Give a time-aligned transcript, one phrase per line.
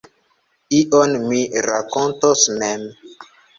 [0.77, 2.91] Ion mi rakontos mem.